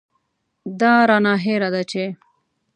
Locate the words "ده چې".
1.73-2.03